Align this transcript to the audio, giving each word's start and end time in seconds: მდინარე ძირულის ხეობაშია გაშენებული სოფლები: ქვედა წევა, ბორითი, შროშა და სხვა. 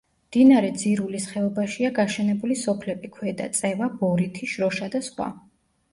მდინარე 0.27 0.69
ძირულის 0.83 1.27
ხეობაშია 1.33 1.91
გაშენებული 1.99 2.57
სოფლები: 2.63 3.11
ქვედა 3.19 3.51
წევა, 3.59 3.91
ბორითი, 4.01 4.53
შროშა 4.55 4.93
და 4.97 5.07
სხვა. 5.11 5.29